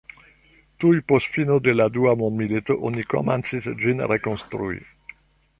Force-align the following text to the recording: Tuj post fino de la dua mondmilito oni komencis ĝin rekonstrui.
Tuj 0.83 0.93
post 1.11 1.35
fino 1.35 1.57
de 1.67 1.75
la 1.75 1.87
dua 1.97 2.15
mondmilito 2.23 2.79
oni 2.91 3.05
komencis 3.15 3.71
ĝin 3.85 4.03
rekonstrui. 4.15 4.83